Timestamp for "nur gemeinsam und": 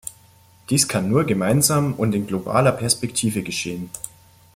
1.09-2.15